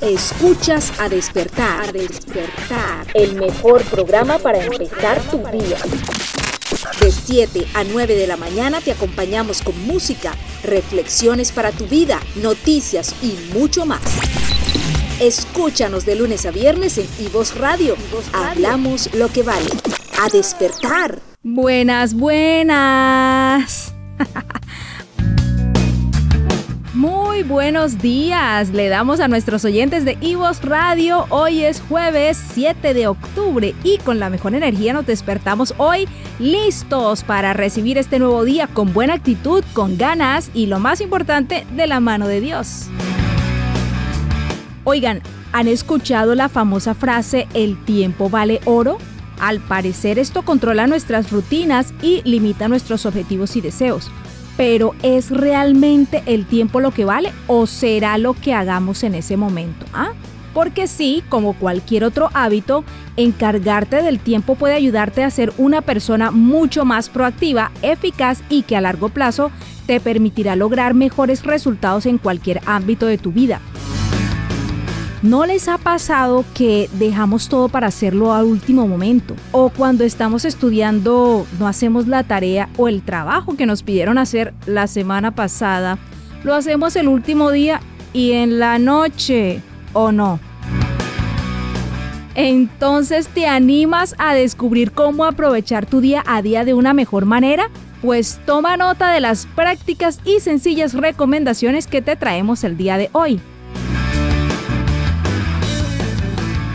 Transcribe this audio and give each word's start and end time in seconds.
Escuchas 0.00 0.98
a 0.98 1.10
despertar. 1.10 1.90
A 1.90 1.92
despertar. 1.92 3.06
El 3.12 3.34
mejor 3.34 3.82
programa 3.84 4.38
para 4.38 4.64
empezar 4.64 5.20
tu 5.30 5.38
día. 5.38 5.76
De 7.00 7.12
7 7.12 7.66
a 7.74 7.84
9 7.84 8.14
de 8.14 8.26
la 8.26 8.38
mañana 8.38 8.80
te 8.80 8.92
acompañamos 8.92 9.60
con 9.60 9.78
música, 9.86 10.32
reflexiones 10.64 11.52
para 11.52 11.70
tu 11.70 11.86
vida, 11.86 12.18
noticias 12.36 13.14
y 13.20 13.36
mucho 13.52 13.84
más. 13.84 14.00
Escúchanos 15.20 16.06
de 16.06 16.14
lunes 16.16 16.46
a 16.46 16.50
viernes 16.50 16.96
en 16.96 17.06
Ivos 17.18 17.58
Radio. 17.58 17.94
Hablamos 18.32 19.12
lo 19.12 19.28
que 19.28 19.42
vale. 19.42 19.68
A 20.18 20.30
despertar. 20.30 21.18
Buenas, 21.42 22.14
buenas. 22.14 23.92
Buenos 27.46 27.98
días, 27.98 28.68
le 28.70 28.88
damos 28.88 29.18
a 29.18 29.26
nuestros 29.26 29.64
oyentes 29.64 30.04
de 30.04 30.18
Ivos 30.20 30.62
Radio. 30.62 31.26
Hoy 31.30 31.64
es 31.64 31.80
jueves 31.80 32.38
7 32.52 32.92
de 32.92 33.06
octubre 33.06 33.74
y 33.82 33.98
con 33.98 34.18
la 34.20 34.28
mejor 34.28 34.54
energía 34.54 34.92
nos 34.92 35.06
despertamos 35.06 35.74
hoy 35.78 36.06
listos 36.38 37.24
para 37.24 37.54
recibir 37.54 37.96
este 37.96 38.18
nuevo 38.18 38.44
día 38.44 38.66
con 38.66 38.92
buena 38.92 39.14
actitud, 39.14 39.64
con 39.72 39.96
ganas 39.96 40.50
y 40.52 40.66
lo 40.66 40.80
más 40.80 41.00
importante, 41.00 41.66
de 41.74 41.86
la 41.86 41.98
mano 41.98 42.28
de 42.28 42.40
Dios. 42.40 42.88
Oigan, 44.84 45.22
¿han 45.52 45.66
escuchado 45.66 46.34
la 46.34 46.50
famosa 46.50 46.94
frase 46.94 47.48
el 47.54 47.82
tiempo 47.84 48.28
vale 48.28 48.60
oro? 48.66 48.98
Al 49.40 49.60
parecer 49.60 50.18
esto 50.18 50.42
controla 50.42 50.86
nuestras 50.86 51.32
rutinas 51.32 51.94
y 52.02 52.20
limita 52.24 52.68
nuestros 52.68 53.06
objetivos 53.06 53.56
y 53.56 53.62
deseos 53.62 54.10
pero 54.60 54.94
¿es 55.02 55.30
realmente 55.30 56.22
el 56.26 56.44
tiempo 56.44 56.80
lo 56.80 56.90
que 56.90 57.06
vale 57.06 57.32
o 57.46 57.66
será 57.66 58.18
lo 58.18 58.34
que 58.34 58.52
hagamos 58.52 59.04
en 59.04 59.14
ese 59.14 59.38
momento? 59.38 59.86
¿Ah? 59.94 60.12
Porque 60.52 60.86
sí, 60.86 61.24
como 61.30 61.54
cualquier 61.54 62.04
otro 62.04 62.28
hábito, 62.34 62.84
encargarte 63.16 64.02
del 64.02 64.18
tiempo 64.18 64.56
puede 64.56 64.74
ayudarte 64.74 65.24
a 65.24 65.30
ser 65.30 65.54
una 65.56 65.80
persona 65.80 66.30
mucho 66.30 66.84
más 66.84 67.08
proactiva, 67.08 67.70
eficaz 67.80 68.42
y 68.50 68.64
que 68.64 68.76
a 68.76 68.82
largo 68.82 69.08
plazo 69.08 69.50
te 69.86 69.98
permitirá 69.98 70.56
lograr 70.56 70.92
mejores 70.92 71.42
resultados 71.42 72.04
en 72.04 72.18
cualquier 72.18 72.60
ámbito 72.66 73.06
de 73.06 73.16
tu 73.16 73.32
vida. 73.32 73.62
¿No 75.22 75.44
les 75.44 75.68
ha 75.68 75.76
pasado 75.76 76.46
que 76.54 76.88
dejamos 76.94 77.50
todo 77.50 77.68
para 77.68 77.88
hacerlo 77.88 78.32
al 78.32 78.46
último 78.46 78.88
momento? 78.88 79.36
O 79.52 79.68
cuando 79.68 80.02
estamos 80.02 80.46
estudiando 80.46 81.46
no 81.58 81.68
hacemos 81.68 82.08
la 82.08 82.22
tarea 82.22 82.70
o 82.78 82.88
el 82.88 83.02
trabajo 83.02 83.54
que 83.54 83.66
nos 83.66 83.82
pidieron 83.82 84.16
hacer 84.16 84.54
la 84.64 84.86
semana 84.86 85.34
pasada, 85.34 85.98
lo 86.42 86.54
hacemos 86.54 86.96
el 86.96 87.06
último 87.06 87.50
día 87.50 87.82
y 88.14 88.32
en 88.32 88.58
la 88.58 88.78
noche, 88.78 89.60
¿o 89.92 90.10
no? 90.10 90.40
Entonces, 92.34 93.28
¿te 93.28 93.46
animas 93.46 94.14
a 94.16 94.32
descubrir 94.32 94.92
cómo 94.92 95.26
aprovechar 95.26 95.84
tu 95.84 96.00
día 96.00 96.24
a 96.26 96.40
día 96.40 96.64
de 96.64 96.72
una 96.72 96.94
mejor 96.94 97.26
manera? 97.26 97.68
Pues 98.00 98.40
toma 98.46 98.78
nota 98.78 99.12
de 99.12 99.20
las 99.20 99.44
prácticas 99.44 100.18
y 100.24 100.40
sencillas 100.40 100.94
recomendaciones 100.94 101.86
que 101.86 102.00
te 102.00 102.16
traemos 102.16 102.64
el 102.64 102.78
día 102.78 102.96
de 102.96 103.10
hoy. 103.12 103.38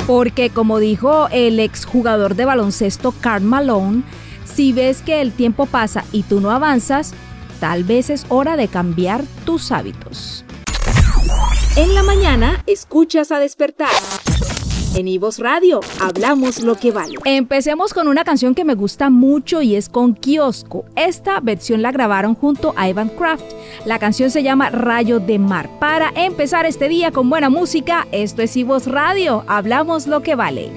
Porque 0.07 0.51
como 0.51 0.79
dijo 0.79 1.27
el 1.31 1.59
exjugador 1.59 2.35
de 2.35 2.45
baloncesto 2.45 3.13
Karl 3.21 3.43
Malone, 3.43 4.03
si 4.45 4.71
ves 4.71 5.01
que 5.01 5.19
el 5.21 5.31
tiempo 5.31 5.65
pasa 5.65 6.03
y 6.11 6.23
tú 6.23 6.41
no 6.41 6.51
avanzas, 6.51 7.13
tal 7.59 7.83
vez 7.83 8.09
es 8.11 8.25
hora 8.29 8.55
de 8.55 8.67
cambiar 8.67 9.23
tus 9.45 9.71
hábitos. 9.71 10.45
En 11.75 11.95
la 11.95 12.03
mañana 12.03 12.63
escuchas 12.67 13.31
a 13.31 13.39
despertar. 13.39 13.89
En 14.95 15.09
Ivos 15.09 15.39
Radio 15.39 15.81
hablamos 15.99 16.61
lo 16.61 16.75
que 16.75 16.93
vale. 16.93 17.15
Empecemos 17.25 17.93
con 17.93 18.07
una 18.07 18.23
canción 18.23 18.55
que 18.55 18.63
me 18.63 18.75
gusta 18.75 19.09
mucho 19.09 19.61
y 19.61 19.75
es 19.75 19.89
con 19.89 20.13
Kiosco. 20.13 20.85
Esta 20.95 21.41
versión 21.41 21.81
la 21.81 21.91
grabaron 21.91 22.33
junto 22.33 22.73
a 22.77 22.87
Evan 22.87 23.09
Craft. 23.09 23.43
La 23.83 23.99
canción 23.99 24.31
se 24.31 24.41
llama 24.41 24.69
Rayo 24.69 25.19
de 25.19 25.37
Mar. 25.37 25.69
Para 25.81 26.13
empezar 26.15 26.65
este 26.65 26.87
día 26.87 27.11
con 27.11 27.29
buena 27.29 27.49
música, 27.49 28.07
esto 28.13 28.41
es 28.41 28.55
Ivos 28.55 28.87
Radio. 28.87 29.43
Hablamos 29.47 30.07
lo 30.07 30.21
que 30.21 30.35
vale. 30.35 30.71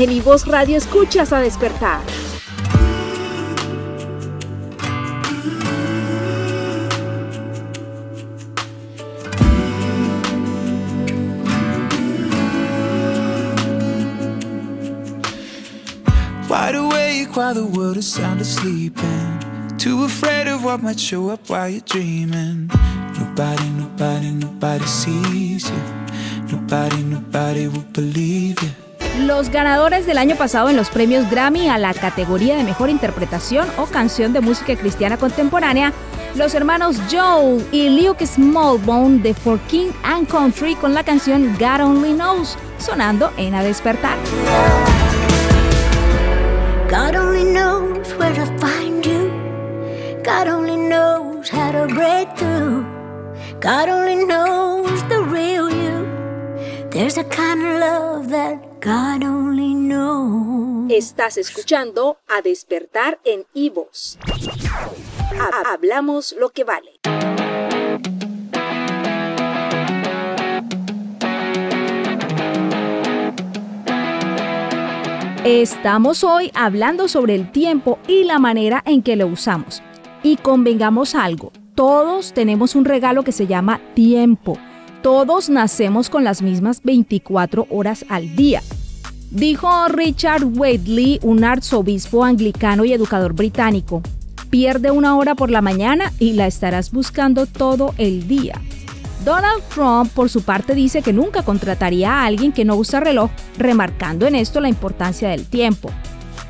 En 0.00 0.10
Ivos 0.10 0.46
Radio 0.46 0.78
escuchas 0.78 1.30
a 1.30 1.40
despertar. 1.40 2.00
Wide 16.48 16.76
awake 16.76 17.36
while 17.36 17.52
the 17.52 17.66
world 17.66 17.98
is 17.98 18.10
sound 18.10 18.40
asleep 18.40 18.98
and 19.04 19.78
too 19.78 20.04
afraid 20.04 20.46
of 20.46 20.64
what 20.64 20.82
might 20.82 20.98
show 20.98 21.28
up 21.28 21.50
while 21.50 21.68
you're 21.68 21.82
dreaming. 21.82 22.70
Nobody, 23.18 23.68
nobody, 23.76 24.30
nobody 24.30 24.86
sees 24.86 25.68
you. 25.68 25.82
Nobody, 26.50 27.02
nobody 27.02 27.68
will 27.68 27.84
believe 27.92 28.62
you. 28.62 28.89
Los 29.18 29.50
ganadores 29.50 30.06
del 30.06 30.18
año 30.18 30.36
pasado 30.36 30.70
en 30.70 30.76
los 30.76 30.88
premios 30.88 31.28
Grammy 31.30 31.68
a 31.68 31.78
la 31.78 31.92
categoría 31.92 32.56
de 32.56 32.64
mejor 32.64 32.88
interpretación 32.88 33.68
o 33.76 33.86
canción 33.86 34.32
de 34.32 34.40
música 34.40 34.76
cristiana 34.76 35.16
contemporánea, 35.16 35.92
los 36.36 36.54
hermanos 36.54 36.96
Joel 37.10 37.66
y 37.72 37.88
Luke 37.88 38.26
Smallbone 38.26 39.18
de 39.18 39.34
For 39.34 39.58
King 39.68 39.90
and 40.04 40.28
Country 40.28 40.74
con 40.74 40.94
la 40.94 41.04
canción 41.04 41.54
God 41.58 41.80
Only 41.82 42.14
Knows, 42.14 42.56
sonando 42.78 43.30
en 43.36 43.54
A 43.54 43.62
Despertar. 43.62 44.16
God 46.88 47.14
only 47.14 47.44
knows 47.44 48.12
where 48.18 48.34
to 48.34 48.46
find 48.58 49.04
you. 49.04 49.30
God 50.24 50.48
only 50.48 50.76
knows 50.76 51.48
how 51.48 51.72
to 51.72 51.86
break 51.94 52.28
through. 52.36 52.84
God 53.60 53.88
only 53.88 54.24
knows 54.24 55.02
the 55.08 55.20
real 55.20 55.70
you. 55.70 56.06
There's 56.90 57.18
a 57.18 57.24
kind 57.24 57.62
of 57.62 57.80
love 57.80 58.28
that 58.30 58.69
God 58.82 59.22
only 59.24 59.74
knows. 59.74 60.90
Estás 60.90 61.36
escuchando 61.36 62.16
a 62.26 62.40
despertar 62.40 63.20
en 63.24 63.44
Ivos. 63.52 64.18
Hablamos 65.66 66.34
lo 66.40 66.48
que 66.48 66.64
vale. 66.64 66.92
Estamos 75.44 76.24
hoy 76.24 76.50
hablando 76.54 77.08
sobre 77.08 77.34
el 77.34 77.52
tiempo 77.52 77.98
y 78.08 78.24
la 78.24 78.38
manera 78.38 78.82
en 78.86 79.02
que 79.02 79.16
lo 79.16 79.26
usamos. 79.26 79.82
Y 80.22 80.36
convengamos 80.36 81.14
algo, 81.14 81.52
todos 81.74 82.32
tenemos 82.32 82.74
un 82.74 82.86
regalo 82.86 83.24
que 83.24 83.32
se 83.32 83.46
llama 83.46 83.78
tiempo 83.92 84.56
todos 85.02 85.48
nacemos 85.48 86.10
con 86.10 86.24
las 86.24 86.42
mismas 86.42 86.82
24 86.82 87.66
horas 87.70 88.04
al 88.08 88.36
día. 88.36 88.62
Dijo 89.30 89.88
Richard 89.88 90.44
Wadley, 90.44 91.20
un 91.22 91.44
arzobispo 91.44 92.24
anglicano 92.24 92.84
y 92.84 92.92
educador 92.92 93.32
británico, 93.32 94.02
pierde 94.50 94.90
una 94.90 95.16
hora 95.16 95.34
por 95.34 95.50
la 95.50 95.62
mañana 95.62 96.12
y 96.18 96.32
la 96.32 96.46
estarás 96.46 96.90
buscando 96.90 97.46
todo 97.46 97.94
el 97.96 98.26
día. 98.26 98.60
Donald 99.24 99.62
Trump, 99.72 100.10
por 100.12 100.30
su 100.30 100.42
parte, 100.42 100.74
dice 100.74 101.02
que 101.02 101.12
nunca 101.12 101.42
contrataría 101.42 102.12
a 102.12 102.24
alguien 102.24 102.52
que 102.52 102.64
no 102.64 102.74
usa 102.76 103.00
reloj, 103.00 103.30
remarcando 103.56 104.26
en 104.26 104.34
esto 104.34 104.60
la 104.60 104.68
importancia 104.68 105.28
del 105.28 105.46
tiempo. 105.46 105.90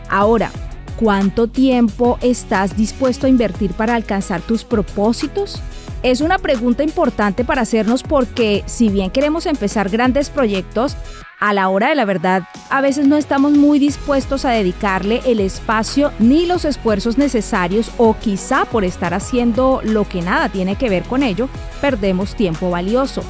Ahora, 0.08 0.50
¿cuánto 0.99 1.49
tiempo 1.49 2.19
estás 2.23 2.76
dispuesto 2.76 3.26
a 3.26 3.31
invertir 3.31 3.73
para 3.73 3.94
alcanzar 3.94 4.41
tus 4.41 4.64
propósitos? 4.64 5.61
Es 6.02 6.23
una 6.23 6.38
pregunta 6.38 6.82
importante 6.82 7.44
para 7.44 7.61
hacernos 7.61 8.02
porque 8.02 8.64
si 8.64 8.88
bien 8.88 9.11
queremos 9.11 9.44
empezar 9.44 9.91
grandes 9.91 10.31
proyectos, 10.31 10.97
a 11.41 11.52
la 11.52 11.69
hora 11.69 11.88
de 11.88 11.94
la 11.94 12.05
verdad 12.05 12.43
a 12.70 12.81
veces 12.81 13.06
no 13.06 13.17
estamos 13.17 13.52
muy 13.52 13.79
dispuestos 13.79 14.44
a 14.44 14.50
dedicarle 14.50 15.20
el 15.26 15.41
espacio 15.41 16.12
ni 16.19 16.47
los 16.47 16.64
esfuerzos 16.64 17.19
necesarios 17.19 17.91
o 17.99 18.14
quizá 18.19 18.64
por 18.64 18.85
estar 18.85 19.12
haciendo 19.12 19.81
lo 19.82 20.08
que 20.08 20.23
nada 20.23 20.49
tiene 20.49 20.76
que 20.76 20.88
ver 20.88 21.02
con 21.02 21.23
ello, 21.23 21.49
perdemos 21.81 22.35
tiempo 22.35 22.70
valioso. 22.70 23.23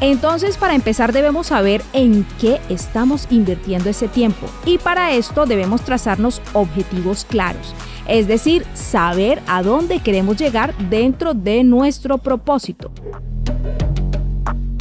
Entonces, 0.00 0.56
para 0.56 0.74
empezar 0.74 1.12
debemos 1.12 1.48
saber 1.48 1.82
en 1.92 2.26
qué 2.40 2.60
estamos 2.68 3.26
invirtiendo 3.30 3.88
ese 3.88 4.08
tiempo 4.08 4.48
y 4.64 4.78
para 4.78 5.12
esto 5.12 5.46
debemos 5.46 5.82
trazarnos 5.82 6.40
objetivos 6.54 7.24
claros, 7.24 7.74
es 8.06 8.26
decir, 8.26 8.64
saber 8.74 9.40
a 9.46 9.62
dónde 9.62 10.00
queremos 10.00 10.36
llegar 10.36 10.74
dentro 10.90 11.34
de 11.34 11.64
nuestro 11.64 12.18
propósito. 12.18 12.90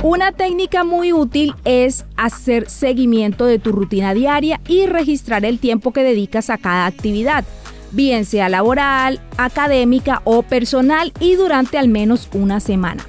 Una 0.03 0.31
técnica 0.31 0.83
muy 0.83 1.13
útil 1.13 1.53
es 1.63 2.05
hacer 2.17 2.67
seguimiento 2.69 3.45
de 3.45 3.59
tu 3.59 3.71
rutina 3.71 4.15
diaria 4.15 4.59
y 4.67 4.87
registrar 4.87 5.45
el 5.45 5.59
tiempo 5.59 5.93
que 5.93 6.01
dedicas 6.01 6.49
a 6.49 6.57
cada 6.57 6.87
actividad, 6.87 7.45
bien 7.91 8.25
sea 8.25 8.49
laboral, 8.49 9.19
académica 9.37 10.21
o 10.23 10.41
personal 10.41 11.13
y 11.19 11.35
durante 11.35 11.77
al 11.77 11.87
menos 11.87 12.29
una 12.33 12.59
semana. 12.59 13.05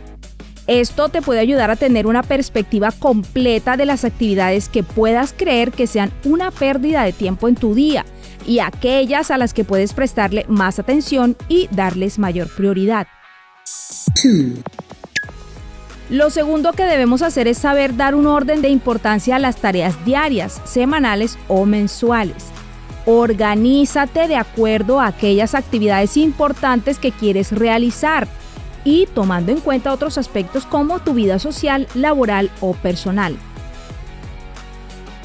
Esto 0.67 1.09
te 1.09 1.23
puede 1.23 1.41
ayudar 1.41 1.71
a 1.71 1.77
tener 1.77 2.07
una 2.07 2.23
perspectiva 2.23 2.93
completa 2.93 3.79
de 3.79 3.87
las 3.87 4.05
actividades 4.05 4.69
que 4.69 4.83
puedas 4.83 5.33
creer 5.33 5.73
que 5.73 5.87
sean 5.87 6.13
una 6.25 6.51
pérdida 6.51 7.05
de 7.05 7.13
tiempo 7.13 7.49
en 7.49 7.55
tu 7.55 7.75
día 7.75 8.05
y 8.47 8.61
aquellas 8.61 9.31
a 9.31 9.39
las 9.39 9.55
que 9.55 9.65
puedes 9.65 9.93
prestarle 9.93 10.45
más 10.49 10.79
atención 10.79 11.37
y 11.49 11.69
darles 11.71 12.19
mayor 12.19 12.49
prioridad. 12.55 13.07
Lo 16.11 16.31
segundo 16.31 16.73
que 16.73 16.85
debemos 16.85 17.23
hacer 17.23 17.49
es 17.49 17.59
saber 17.59 17.97
dar 17.97 18.15
un 18.15 18.27
orden 18.27 18.61
de 18.61 18.69
importancia 18.69 19.37
a 19.37 19.39
las 19.39 19.57
tareas 19.57 20.05
diarias, 20.05 20.61
semanales 20.65 21.39
o 21.49 21.65
mensuales. 21.65 22.47
Organízate 23.07 24.29
de 24.29 24.37
acuerdo 24.37 25.01
a 25.01 25.07
aquellas 25.07 25.55
actividades 25.55 26.17
importantes 26.17 26.99
que 26.99 27.13
quieres 27.13 27.51
realizar 27.51 28.29
y 28.85 29.07
tomando 29.07 29.53
en 29.53 29.61
cuenta 29.61 29.93
otros 29.93 30.19
aspectos 30.19 30.67
como 30.67 31.01
tu 31.01 31.15
vida 31.15 31.39
social, 31.39 31.89
laboral 31.95 32.51
o 32.61 32.75
personal. 32.75 33.37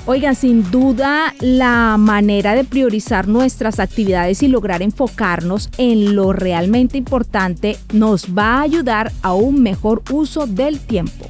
Oigan, 0.09 0.35
sin 0.35 0.71
duda 0.71 1.35
la 1.41 1.97
manera 1.97 2.55
de 2.55 2.63
priorizar 2.63 3.27
nuestras 3.27 3.81
actividades 3.81 4.41
y 4.41 4.47
lograr 4.47 4.81
enfocarnos 4.81 5.69
en 5.77 6.15
lo 6.15 6.31
realmente 6.31 6.97
importante 6.97 7.77
nos 7.91 8.27
va 8.27 8.55
a 8.55 8.61
ayudar 8.61 9.11
a 9.21 9.33
un 9.33 9.61
mejor 9.61 10.03
uso 10.09 10.47
del 10.47 10.79
tiempo. 10.79 11.25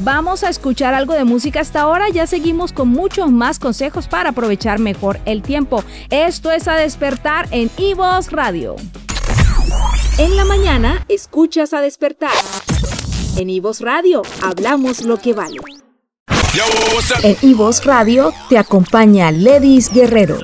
Vamos 0.00 0.42
a 0.42 0.48
escuchar 0.48 0.92
algo 0.92 1.14
de 1.14 1.22
música 1.22 1.60
hasta 1.60 1.82
ahora, 1.82 2.08
ya 2.08 2.26
seguimos 2.26 2.72
con 2.72 2.88
muchos 2.88 3.30
más 3.30 3.60
consejos 3.60 4.08
para 4.08 4.30
aprovechar 4.30 4.80
mejor 4.80 5.20
el 5.24 5.42
tiempo. 5.42 5.84
Esto 6.10 6.50
es 6.50 6.66
a 6.66 6.74
despertar 6.74 7.46
en 7.52 7.70
Ivos 7.76 8.32
Radio. 8.32 8.74
En 10.18 10.36
la 10.36 10.44
mañana 10.44 11.06
escuchas 11.08 11.72
a 11.72 11.80
despertar. 11.80 12.32
En 13.36 13.48
Ivos 13.48 13.80
Radio 13.80 14.22
hablamos 14.42 15.02
lo 15.02 15.18
que 15.18 15.32
vale. 15.32 15.77
En 17.22 17.36
Ivos 17.42 17.84
Radio 17.84 18.32
te 18.48 18.58
acompaña 18.58 19.30
Ledis 19.30 19.92
Guerrero. 19.92 20.38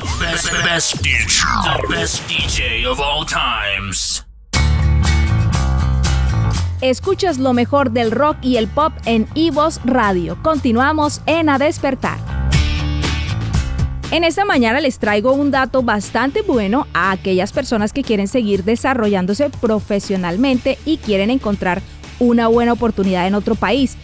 Escuchas 6.81 7.39
lo 7.39 7.53
mejor 7.53 7.91
del 7.91 8.13
rock 8.13 8.37
y 8.43 8.59
el 8.59 8.69
pop 8.69 8.93
en 9.07 9.27
Ivos 9.35 9.81
Radio. 9.85 10.39
Continuamos 10.43 11.21
en 11.27 11.49
A 11.49 11.59
Despertar. 11.59 12.19
En 14.13 14.23
esta 14.23 14.45
mañana 14.45 14.81
les 14.81 15.01
traigo 15.01 15.33
un 15.33 15.51
dato 15.51 15.83
bastante 15.83 16.43
bueno 16.43 16.87
a 16.95 17.11
aquellas 17.11 17.53
personas 17.53 17.93
que 17.93 18.05
quieren 18.05 18.29
seguir 18.29 18.63
desarrollándose 18.63 19.51
profesionalmente 19.51 20.79
y 20.85 20.99
quieren 20.99 21.31
encontrar 21.31 21.83
una 22.21 22.47
buena 22.47 22.73
oportunidad 22.73 23.27
en 23.27 23.35
otro 23.35 23.57
país 23.57 23.97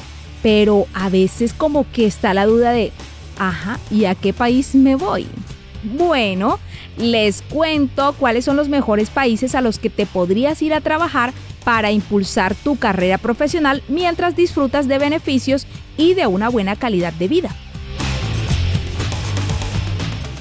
pero 0.43 0.87
a 0.95 1.09
veces 1.09 1.53
como 1.53 1.91
que 1.91 2.07
está 2.07 2.35
la 2.35 2.47
duda 2.47 2.73
de, 2.73 2.93
ajá, 3.39 3.79
¿y 3.91 4.05
a 4.05 4.15
qué 4.15 4.33
país 4.33 4.75
me 4.75 4.95
voy? 4.95 5.27
Bueno, 5.83 6.59
les 6.99 7.43
cuento 7.43 8.15
cuáles 8.19 8.45
son 8.45 8.57
los 8.57 8.69
mejores 8.69 9.11
países 9.11 9.55
a 9.55 9.61
los 9.61 9.79
que 9.79 9.91
te 9.91 10.07
podrías 10.07 10.61
ir 10.63 10.75
a 10.75 10.81
trabajar 10.81 11.33
para 11.65 11.91
impulsar 11.91 12.55
tu 12.55 12.77
carrera 12.77 13.19
profesional 13.19 13.83
mientras 13.89 14.37
disfrutas 14.37 14.89
de 14.89 14.99
beneficios 14.99 15.67
y 15.97 16.15
de 16.15 16.27
una 16.27 16.49
buena 16.49 16.77
calidad 16.77 17.13
de 17.13 17.29
vida. 17.29 17.55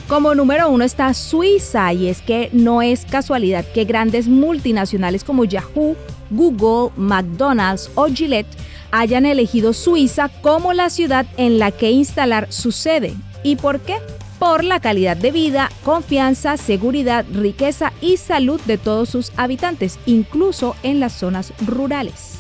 Como 0.07 0.34
número 0.34 0.69
uno 0.69 0.84
está 0.84 1.13
Suiza 1.13 1.94
y 1.94 2.07
es 2.07 2.22
que 2.22 2.50
no 2.52 2.81
es 2.81 3.06
casualidad 3.06 3.63
que 3.63 3.86
grandes 3.86 4.28
multinacionales 4.28 5.24
como 5.24 5.45
Yahoo, 5.45 5.95
Google, 6.31 6.92
McDonald's 6.98 7.92
o 7.94 8.07
Gillette 8.07 8.48
hayan 8.92 9.26
elegido 9.26 9.74
Suiza 9.74 10.30
como 10.42 10.74
la 10.74 10.90
ciudad 10.90 11.26
en 11.38 11.60
la 11.60 11.72
que 11.72 11.92
instalar 11.92 12.52
su 12.52 12.72
sede. 12.72 13.14
¿Y 13.44 13.56
por 13.56 13.80
qué? 13.80 13.98
Por 14.40 14.64
la 14.64 14.80
calidad 14.80 15.18
de 15.18 15.32
vida, 15.32 15.70
confianza, 15.84 16.58
seguridad, 16.58 17.26
riqueza 17.34 17.92
y 18.02 18.18
salud 18.18 18.60
de 18.62 18.78
todos 18.78 19.10
sus 19.10 19.32
habitantes, 19.38 20.00
incluso 20.06 20.76
en 20.84 21.00
las 21.00 21.14
zonas 21.14 21.54
rurales. 21.66 22.40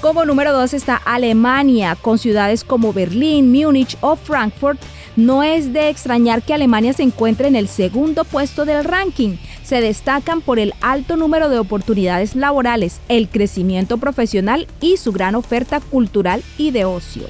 Como 0.00 0.24
número 0.24 0.52
2 0.52 0.74
está 0.74 0.96
Alemania, 0.96 1.96
con 2.00 2.18
ciudades 2.18 2.64
como 2.64 2.92
Berlín, 2.92 3.52
Múnich 3.52 3.96
o 4.00 4.16
Frankfurt. 4.16 4.80
No 5.14 5.44
es 5.44 5.72
de 5.72 5.90
extrañar 5.90 6.42
que 6.42 6.54
Alemania 6.54 6.92
se 6.92 7.04
encuentre 7.04 7.46
en 7.46 7.54
el 7.54 7.68
segundo 7.68 8.24
puesto 8.24 8.64
del 8.64 8.82
ranking 8.82 9.36
se 9.62 9.80
destacan 9.80 10.40
por 10.40 10.58
el 10.58 10.74
alto 10.80 11.16
número 11.16 11.48
de 11.48 11.58
oportunidades 11.58 12.34
laborales, 12.36 13.00
el 13.08 13.28
crecimiento 13.28 13.98
profesional 13.98 14.66
y 14.80 14.96
su 14.96 15.12
gran 15.12 15.34
oferta 15.34 15.80
cultural 15.80 16.42
y 16.58 16.70
de 16.70 16.84
ocio. 16.84 17.24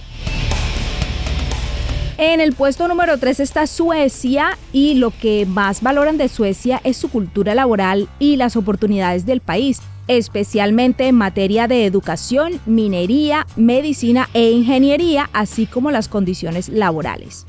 En 2.18 2.40
el 2.40 2.52
puesto 2.52 2.86
número 2.86 3.18
3 3.18 3.40
está 3.40 3.66
Suecia 3.66 4.56
y 4.72 4.94
lo 4.94 5.10
que 5.10 5.44
más 5.44 5.82
valoran 5.82 6.18
de 6.18 6.28
Suecia 6.28 6.80
es 6.84 6.96
su 6.96 7.08
cultura 7.08 7.54
laboral 7.54 8.08
y 8.18 8.36
las 8.36 8.54
oportunidades 8.54 9.26
del 9.26 9.40
país, 9.40 9.80
especialmente 10.06 11.08
en 11.08 11.16
materia 11.16 11.66
de 11.66 11.84
educación, 11.84 12.60
minería, 12.64 13.46
medicina 13.56 14.28
e 14.34 14.50
ingeniería, 14.50 15.30
así 15.32 15.66
como 15.66 15.90
las 15.90 16.06
condiciones 16.06 16.68
laborales. 16.68 17.44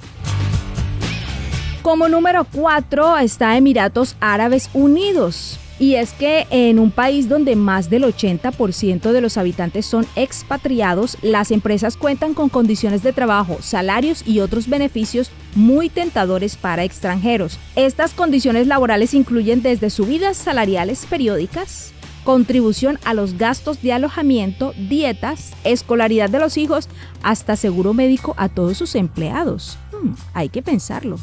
Como 1.84 2.08
número 2.08 2.46
4 2.46 3.18
está 3.18 3.58
Emiratos 3.58 4.16
Árabes 4.22 4.70
Unidos. 4.74 5.60
Y 5.80 5.96
es 5.96 6.14
que 6.14 6.48
en 6.50 6.80
un 6.80 6.92
país 6.92 7.28
donde 7.28 7.58
más 7.58 7.90
del 7.90 8.06
80% 8.06 9.12
de 9.12 9.20
los 9.20 9.36
habitantes 9.36 9.86
son 9.86 10.08
expatriados, 10.16 11.18
las 11.22 11.52
empresas 11.52 11.98
cuentan 11.98 12.36
con 12.36 12.48
condiciones 12.48 13.04
de 13.04 13.12
trabajo, 13.12 13.58
salarios 13.60 14.26
y 14.26 14.40
otros 14.40 14.70
beneficios 14.70 15.30
muy 15.56 15.90
tentadores 15.90 16.56
para 16.56 16.86
extranjeros. 16.86 17.60
Estas 17.76 18.14
condiciones 18.14 18.66
laborales 18.66 19.14
incluyen 19.14 19.62
desde 19.62 19.90
subidas 19.90 20.38
salariales 20.38 21.06
periódicas, 21.06 21.92
contribución 22.24 22.98
a 23.04 23.14
los 23.14 23.38
gastos 23.38 23.82
de 23.82 23.92
alojamiento, 23.92 24.74
dietas, 24.78 25.52
escolaridad 25.66 26.30
de 26.30 26.40
los 26.40 26.56
hijos, 26.56 26.88
hasta 27.24 27.58
seguro 27.58 27.94
médico 27.94 28.36
a 28.38 28.48
todos 28.48 28.78
sus 28.78 28.96
empleados. 28.96 29.78
Hmm, 29.94 30.14
hay 30.34 30.50
que 30.50 30.62
pensarlo. 30.62 31.18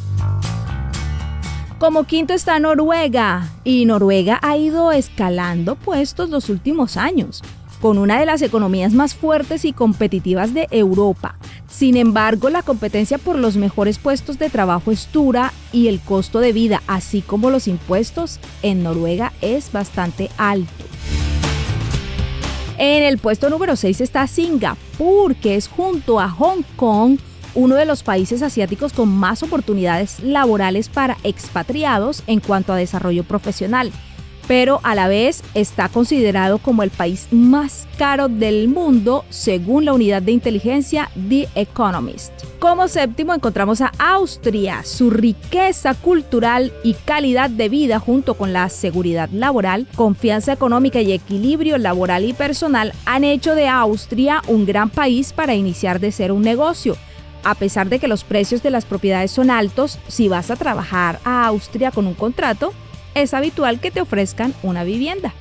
Como 1.78 2.04
quinto 2.04 2.34
está 2.34 2.58
Noruega 2.58 3.48
y 3.64 3.86
Noruega 3.86 4.38
ha 4.42 4.56
ido 4.58 4.92
escalando 4.92 5.76
puestos 5.76 6.28
los 6.28 6.50
últimos 6.50 6.98
años, 6.98 7.42
con 7.80 7.96
una 7.96 8.20
de 8.20 8.26
las 8.26 8.42
economías 8.42 8.92
más 8.92 9.14
fuertes 9.14 9.64
y 9.64 9.72
competitivas 9.72 10.52
de 10.52 10.68
Europa. 10.70 11.36
Sin 11.68 11.96
embargo, 11.96 12.50
la 12.50 12.62
competencia 12.62 13.16
por 13.16 13.38
los 13.38 13.56
mejores 13.56 13.98
puestos 13.98 14.38
de 14.38 14.50
trabajo 14.50 14.92
es 14.92 15.10
dura 15.10 15.54
y 15.72 15.88
el 15.88 16.00
costo 16.00 16.40
de 16.40 16.52
vida, 16.52 16.82
así 16.86 17.22
como 17.22 17.48
los 17.48 17.66
impuestos, 17.66 18.40
en 18.62 18.82
Noruega 18.82 19.32
es 19.40 19.72
bastante 19.72 20.28
alto. 20.36 20.84
En 22.76 23.02
el 23.02 23.16
puesto 23.18 23.48
número 23.48 23.74
6 23.76 24.02
está 24.02 24.26
Singapur, 24.26 25.34
que 25.36 25.54
es 25.56 25.66
junto 25.66 26.20
a 26.20 26.28
Hong 26.28 26.62
Kong 26.76 27.18
uno 27.54 27.74
de 27.74 27.84
los 27.84 28.02
países 28.02 28.42
asiáticos 28.42 28.92
con 28.92 29.08
más 29.08 29.42
oportunidades 29.42 30.20
laborales 30.20 30.88
para 30.88 31.16
expatriados 31.24 32.22
en 32.26 32.40
cuanto 32.40 32.72
a 32.72 32.76
desarrollo 32.76 33.24
profesional, 33.24 33.92
pero 34.50 34.80
a 34.82 34.96
la 34.96 35.06
vez 35.06 35.44
está 35.54 35.88
considerado 35.88 36.58
como 36.58 36.82
el 36.82 36.90
país 36.90 37.28
más 37.30 37.86
caro 37.96 38.28
del 38.28 38.66
mundo 38.66 39.24
según 39.30 39.84
la 39.84 39.92
unidad 39.92 40.22
de 40.22 40.32
inteligencia 40.32 41.08
The 41.28 41.48
Economist. 41.54 42.32
Como 42.58 42.88
séptimo 42.88 43.32
encontramos 43.32 43.80
a 43.80 43.92
Austria. 43.98 44.82
Su 44.82 45.10
riqueza 45.10 45.94
cultural 45.94 46.72
y 46.82 46.94
calidad 46.94 47.48
de 47.48 47.68
vida 47.68 48.00
junto 48.00 48.34
con 48.34 48.52
la 48.52 48.68
seguridad 48.70 49.30
laboral, 49.30 49.86
confianza 49.94 50.52
económica 50.52 51.00
y 51.00 51.12
equilibrio 51.12 51.78
laboral 51.78 52.24
y 52.24 52.32
personal 52.32 52.92
han 53.06 53.22
hecho 53.22 53.54
de 53.54 53.68
Austria 53.68 54.42
un 54.48 54.66
gran 54.66 54.90
país 54.90 55.32
para 55.32 55.54
iniciar 55.54 56.00
de 56.00 56.10
ser 56.10 56.32
un 56.32 56.42
negocio 56.42 56.96
a 57.44 57.54
pesar 57.54 57.88
de 57.88 57.98
que 57.98 58.08
los 58.08 58.24
precios 58.24 58.62
de 58.62 58.70
las 58.70 58.84
propiedades 58.84 59.30
son 59.30 59.50
altos, 59.50 59.98
si 60.08 60.28
vas 60.28 60.50
a 60.50 60.56
trabajar 60.56 61.20
a 61.24 61.46
Austria 61.46 61.90
con 61.90 62.06
un 62.06 62.14
contrato, 62.14 62.72
es 63.14 63.34
habitual 63.34 63.80
que 63.80 63.90
te 63.90 64.00
ofrezcan 64.00 64.54
una 64.62 64.84
vivienda. 64.84 65.32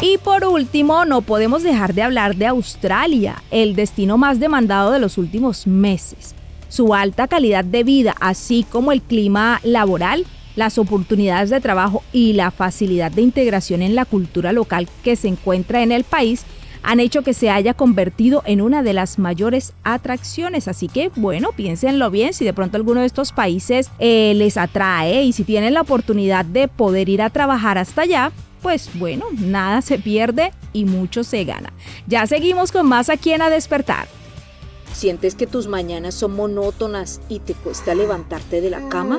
Y 0.00 0.18
por 0.18 0.44
último, 0.44 1.04
no 1.04 1.22
podemos 1.22 1.62
dejar 1.62 1.94
de 1.94 2.02
hablar 2.02 2.36
de 2.36 2.46
Australia, 2.46 3.42
el 3.50 3.74
destino 3.74 4.18
más 4.18 4.38
demandado 4.38 4.90
de 4.90 4.98
los 4.98 5.16
últimos 5.16 5.66
meses. 5.66 6.34
Su 6.68 6.94
alta 6.94 7.26
calidad 7.26 7.64
de 7.64 7.84
vida, 7.84 8.14
así 8.20 8.66
como 8.68 8.92
el 8.92 9.00
clima 9.00 9.60
laboral, 9.62 10.26
las 10.56 10.78
oportunidades 10.78 11.50
de 11.50 11.60
trabajo 11.60 12.02
y 12.12 12.34
la 12.34 12.50
facilidad 12.50 13.12
de 13.12 13.22
integración 13.22 13.82
en 13.82 13.94
la 13.94 14.04
cultura 14.04 14.52
local 14.52 14.88
que 15.02 15.16
se 15.16 15.28
encuentra 15.28 15.82
en 15.82 15.90
el 15.90 16.04
país, 16.04 16.44
han 16.84 17.00
hecho 17.00 17.22
que 17.22 17.34
se 17.34 17.50
haya 17.50 17.74
convertido 17.74 18.42
en 18.46 18.60
una 18.60 18.82
de 18.82 18.92
las 18.92 19.18
mayores 19.18 19.72
atracciones. 19.82 20.68
Así 20.68 20.88
que, 20.88 21.10
bueno, 21.16 21.50
piénsenlo 21.52 22.10
bien 22.10 22.34
si 22.34 22.44
de 22.44 22.52
pronto 22.52 22.76
alguno 22.76 23.00
de 23.00 23.06
estos 23.06 23.32
países 23.32 23.90
eh, 23.98 24.34
les 24.36 24.56
atrae 24.56 25.24
y 25.24 25.32
si 25.32 25.44
tienen 25.44 25.74
la 25.74 25.80
oportunidad 25.80 26.44
de 26.44 26.68
poder 26.68 27.08
ir 27.08 27.22
a 27.22 27.30
trabajar 27.30 27.78
hasta 27.78 28.02
allá, 28.02 28.32
pues 28.62 28.90
bueno, 28.94 29.26
nada 29.32 29.82
se 29.82 29.98
pierde 29.98 30.52
y 30.72 30.84
mucho 30.84 31.24
se 31.24 31.44
gana. 31.44 31.72
Ya 32.06 32.26
seguimos 32.26 32.70
con 32.70 32.86
más 32.86 33.08
aquí 33.08 33.32
en 33.32 33.42
A 33.42 33.50
Despertar. 33.50 34.06
¿Sientes 34.92 35.34
que 35.34 35.46
tus 35.46 35.66
mañanas 35.66 36.14
son 36.14 36.36
monótonas 36.36 37.20
y 37.28 37.40
te 37.40 37.54
cuesta 37.54 37.94
levantarte 37.94 38.60
de 38.60 38.70
la 38.70 38.88
cama? 38.88 39.18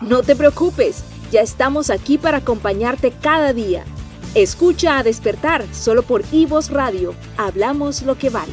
No 0.00 0.22
te 0.22 0.34
preocupes, 0.34 1.04
ya 1.30 1.40
estamos 1.40 1.88
aquí 1.90 2.18
para 2.18 2.38
acompañarte 2.38 3.12
cada 3.12 3.52
día. 3.52 3.84
Escucha 4.34 4.98
a 4.98 5.04
despertar 5.04 5.64
solo 5.72 6.02
por 6.02 6.24
Ivos 6.32 6.70
Radio. 6.70 7.14
Hablamos 7.36 8.02
lo 8.02 8.18
que 8.18 8.30
vale. 8.30 8.52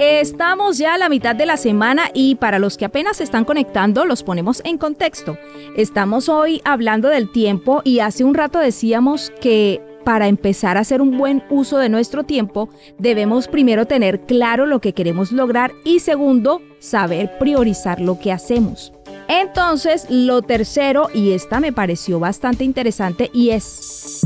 Estamos 0.00 0.78
ya 0.78 0.94
a 0.94 0.98
la 0.98 1.08
mitad 1.08 1.36
de 1.36 1.46
la 1.46 1.56
semana 1.56 2.10
y 2.12 2.34
para 2.34 2.58
los 2.58 2.76
que 2.76 2.86
apenas 2.86 3.18
se 3.18 3.24
están 3.24 3.44
conectando 3.44 4.04
los 4.04 4.24
ponemos 4.24 4.62
en 4.64 4.78
contexto. 4.78 5.38
Estamos 5.76 6.28
hoy 6.28 6.60
hablando 6.64 7.08
del 7.08 7.30
tiempo 7.30 7.82
y 7.84 8.00
hace 8.00 8.24
un 8.24 8.34
rato 8.34 8.58
decíamos 8.58 9.32
que 9.40 9.80
para 10.04 10.26
empezar 10.26 10.76
a 10.76 10.80
hacer 10.80 11.00
un 11.00 11.16
buen 11.16 11.44
uso 11.50 11.78
de 11.78 11.88
nuestro 11.88 12.24
tiempo 12.24 12.68
debemos 12.98 13.46
primero 13.46 13.86
tener 13.86 14.22
claro 14.22 14.66
lo 14.66 14.80
que 14.80 14.92
queremos 14.92 15.30
lograr 15.30 15.72
y 15.84 16.00
segundo, 16.00 16.62
saber 16.80 17.38
priorizar 17.38 18.00
lo 18.00 18.18
que 18.18 18.32
hacemos. 18.32 18.93
Entonces, 19.40 20.06
lo 20.10 20.42
tercero, 20.42 21.08
y 21.12 21.32
esta 21.32 21.58
me 21.58 21.72
pareció 21.72 22.20
bastante 22.20 22.62
interesante, 22.62 23.30
y 23.34 23.50
es 23.50 24.20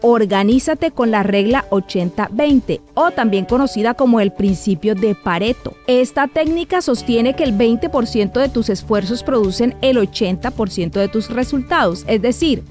organízate 0.00 0.90
con 0.90 1.10
la 1.10 1.22
regla 1.22 1.66
80-20 1.70 2.80
o 2.94 3.10
también 3.10 3.44
conocida 3.44 3.94
como 3.94 4.20
el 4.20 4.32
principio 4.32 4.94
de 4.94 5.14
Pareto. 5.14 5.74
Esta 5.86 6.28
técnica 6.28 6.80
sostiene 6.80 7.34
que 7.34 7.44
el 7.44 7.52
20% 7.56 8.32
de 8.40 8.48
tus 8.48 8.70
esfuerzos 8.70 9.22
producen 9.22 9.74
el 9.82 9.98
80% 9.98 10.92
de 10.92 11.08
tus 11.08 11.28
resultados, 11.28 12.04
es 12.06 12.22
decir, 12.22 12.62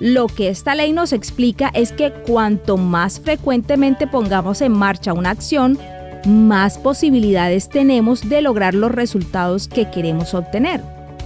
lo 0.00 0.26
que 0.26 0.48
esta 0.48 0.74
ley 0.74 0.92
nos 0.92 1.12
explica 1.12 1.70
es 1.72 1.92
que 1.92 2.12
cuanto 2.12 2.76
más 2.76 3.20
frecuentemente 3.20 4.06
pongamos 4.06 4.60
en 4.60 4.72
marcha 4.72 5.12
una 5.12 5.30
acción, 5.30 5.78
más 6.26 6.78
posibilidades 6.78 7.68
tenemos 7.68 8.28
de 8.28 8.42
lograr 8.42 8.74
los 8.74 8.90
resultados 8.90 9.68
que 9.68 9.90
queremos 9.90 10.34
obtener. 10.34 10.80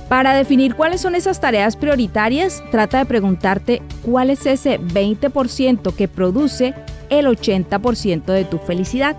Para 0.08 0.34
definir 0.34 0.74
cuáles 0.74 1.02
son 1.02 1.14
esas 1.14 1.38
tareas 1.40 1.76
prioritarias, 1.76 2.62
trata 2.70 2.98
de 2.98 3.04
preguntarte 3.04 3.82
cuál 4.02 4.30
es 4.30 4.46
ese 4.46 4.80
20% 4.80 5.94
que 5.94 6.08
produce 6.08 6.74
el 7.10 7.26
80% 7.26 8.24
de 8.24 8.44
tu 8.44 8.58
felicidad. 8.58 9.16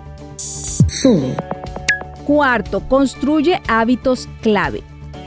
Cuarto, 2.26 2.80
construye 2.88 3.62
hábitos 3.68 4.28
clave. 4.42 4.82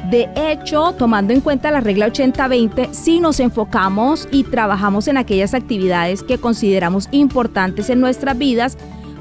De 0.09 0.29
hecho, 0.35 0.93
tomando 0.97 1.31
en 1.31 1.39
cuenta 1.39 1.71
la 1.71 1.79
regla 1.79 2.07
80-20, 2.07 2.91
si 2.91 3.21
nos 3.21 3.39
enfocamos 3.39 4.27
y 4.31 4.43
trabajamos 4.43 5.07
en 5.07 5.15
aquellas 5.15 5.53
actividades 5.53 6.23
que 6.23 6.37
consideramos 6.37 7.07
importantes 7.11 7.89
en 7.89 8.01
nuestras 8.01 8.37
vidas, 8.37 8.77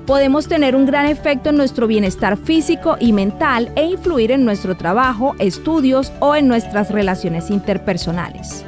podemos 0.06 0.48
tener 0.48 0.74
un 0.76 0.86
gran 0.86 1.06
efecto 1.06 1.50
en 1.50 1.56
nuestro 1.56 1.86
bienestar 1.86 2.36
físico 2.36 2.96
y 2.98 3.12
mental 3.12 3.70
e 3.76 3.86
influir 3.86 4.30
en 4.32 4.44
nuestro 4.44 4.76
trabajo, 4.76 5.34
estudios 5.38 6.12
o 6.20 6.34
en 6.34 6.48
nuestras 6.48 6.90
relaciones 6.90 7.50
interpersonales. 7.50 8.64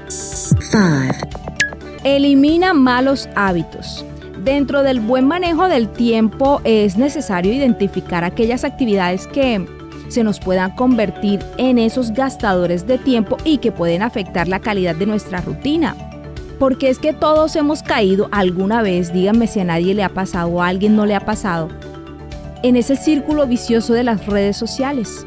Elimina 2.04 2.74
malos 2.74 3.28
hábitos. 3.34 4.04
Dentro 4.44 4.82
del 4.82 5.00
buen 5.00 5.26
manejo 5.26 5.68
del 5.68 5.88
tiempo 5.88 6.60
es 6.64 6.98
necesario 6.98 7.52
identificar 7.52 8.24
aquellas 8.24 8.62
actividades 8.64 9.26
que 9.26 9.66
se 10.08 10.22
nos 10.22 10.38
puedan 10.38 10.72
convertir 10.76 11.40
en 11.56 11.78
esos 11.78 12.10
gastadores 12.12 12.86
de 12.86 12.98
tiempo 12.98 13.38
y 13.44 13.58
que 13.58 13.72
pueden 13.72 14.02
afectar 14.02 14.46
la 14.48 14.60
calidad 14.60 14.94
de 14.94 15.06
nuestra 15.06 15.40
rutina 15.40 15.96
porque 16.64 16.88
es 16.88 16.98
que 16.98 17.12
todos 17.12 17.56
hemos 17.56 17.82
caído 17.82 18.30
alguna 18.32 18.80
vez, 18.80 19.12
díganme 19.12 19.46
si 19.46 19.60
a 19.60 19.64
nadie 19.64 19.92
le 19.92 20.02
ha 20.02 20.08
pasado 20.08 20.48
o 20.48 20.62
a 20.62 20.68
alguien 20.68 20.96
no 20.96 21.04
le 21.04 21.14
ha 21.14 21.20
pasado, 21.20 21.68
en 22.62 22.76
ese 22.76 22.96
círculo 22.96 23.46
vicioso 23.46 23.92
de 23.92 24.02
las 24.02 24.24
redes 24.24 24.56
sociales. 24.56 25.26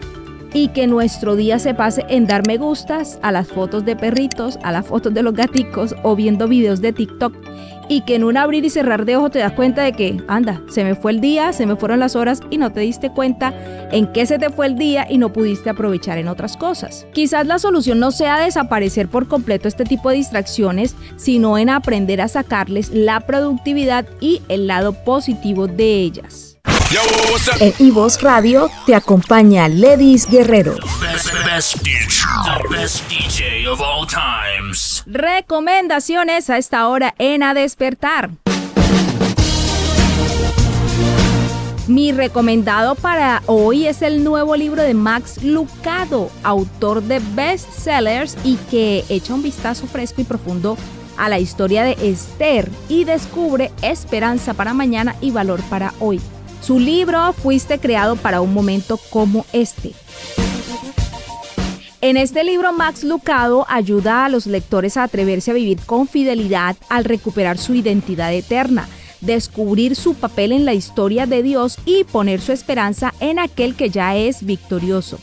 Y 0.51 0.69
que 0.69 0.87
nuestro 0.87 1.35
día 1.35 1.59
se 1.59 1.75
pase 1.75 2.03
en 2.09 2.25
dar 2.25 2.47
me 2.47 2.57
gustas 2.57 3.19
a 3.21 3.31
las 3.31 3.49
fotos 3.49 3.85
de 3.85 3.95
perritos, 3.95 4.57
a 4.63 4.71
las 4.71 4.87
fotos 4.87 5.13
de 5.13 5.21
los 5.21 5.35
gaticos 5.35 5.93
o 6.01 6.15
viendo 6.15 6.47
videos 6.47 6.81
de 6.81 6.91
TikTok 6.91 7.35
y 7.89 8.01
que 8.01 8.15
en 8.15 8.23
un 8.23 8.37
abrir 8.37 8.65
y 8.65 8.69
cerrar 8.69 9.05
de 9.05 9.15
ojos 9.15 9.31
te 9.31 9.39
das 9.39 9.53
cuenta 9.53 9.83
de 9.83 9.93
que, 9.93 10.21
anda, 10.27 10.61
se 10.69 10.83
me 10.83 10.95
fue 10.95 11.11
el 11.11 11.21
día, 11.21 11.53
se 11.53 11.65
me 11.65 11.75
fueron 11.75 11.99
las 11.99 12.15
horas 12.15 12.41
y 12.49 12.57
no 12.57 12.71
te 12.71 12.81
diste 12.81 13.11
cuenta 13.11 13.53
en 13.91 14.11
qué 14.11 14.25
se 14.25 14.39
te 14.39 14.49
fue 14.49 14.67
el 14.67 14.77
día 14.77 15.07
y 15.09 15.17
no 15.17 15.31
pudiste 15.31 15.69
aprovechar 15.69 16.17
en 16.17 16.27
otras 16.27 16.57
cosas. 16.57 17.05
Quizás 17.13 17.45
la 17.47 17.59
solución 17.59 17.99
no 17.99 18.11
sea 18.11 18.39
desaparecer 18.39 19.07
por 19.07 19.27
completo 19.27 19.67
este 19.67 19.83
tipo 19.83 20.09
de 20.09 20.17
distracciones, 20.17 20.95
sino 21.15 21.57
en 21.57 21.69
aprender 21.69 22.21
a 22.21 22.27
sacarles 22.27 22.89
la 22.91 23.21
productividad 23.21 24.05
y 24.19 24.41
el 24.49 24.67
lado 24.67 24.93
positivo 24.93 25.67
de 25.67 26.01
ellas. 26.01 26.46
En 27.59 27.73
Ivos 27.79 28.21
Radio 28.21 28.69
te 28.85 28.95
acompaña 28.95 29.67
Ledis 29.67 30.25
Guerrero. 30.25 30.75
Recomendaciones 35.05 36.49
a 36.49 36.57
esta 36.57 36.87
hora 36.87 37.13
en 37.17 37.43
A 37.43 37.53
Despertar. 37.53 38.29
Mi 41.87 42.13
recomendado 42.13 42.95
para 42.95 43.43
hoy 43.47 43.85
es 43.85 44.01
el 44.01 44.23
nuevo 44.23 44.55
libro 44.55 44.81
de 44.81 44.93
Max 44.93 45.43
Lucado, 45.43 46.31
autor 46.41 47.03
de 47.03 47.19
bestsellers 47.35 48.37
y 48.45 48.55
que 48.71 49.03
echa 49.09 49.33
un 49.33 49.43
vistazo 49.43 49.87
fresco 49.87 50.21
y 50.21 50.23
profundo 50.23 50.77
a 51.17 51.27
la 51.27 51.39
historia 51.39 51.83
de 51.83 51.97
Esther 52.01 52.71
y 52.87 53.03
descubre 53.03 53.73
esperanza 53.81 54.53
para 54.53 54.73
mañana 54.73 55.17
y 55.19 55.31
valor 55.31 55.61
para 55.63 55.93
hoy. 55.99 56.21
Su 56.61 56.79
libro 56.79 57.33
Fuiste 57.33 57.79
creado 57.79 58.15
para 58.15 58.41
un 58.41 58.53
momento 58.53 58.99
como 59.09 59.45
este. 59.53 59.93
En 62.01 62.17
este 62.17 62.43
libro, 62.43 62.73
Max 62.73 63.03
Lucado 63.03 63.65
ayuda 63.69 64.25
a 64.25 64.29
los 64.29 64.45
lectores 64.45 64.97
a 64.97 65.03
atreverse 65.03 65.51
a 65.51 65.53
vivir 65.53 65.79
con 65.85 66.07
fidelidad 66.07 66.75
al 66.89 67.05
recuperar 67.05 67.57
su 67.57 67.73
identidad 67.73 68.33
eterna, 68.33 68.87
descubrir 69.21 69.95
su 69.95 70.13
papel 70.13 70.51
en 70.51 70.65
la 70.65 70.73
historia 70.73 71.25
de 71.25 71.41
Dios 71.41 71.77
y 71.85 72.03
poner 72.03 72.39
su 72.39 72.51
esperanza 72.51 73.13
en 73.19 73.39
aquel 73.39 73.75
que 73.75 73.89
ya 73.89 74.15
es 74.15 74.45
victorioso. 74.45 75.19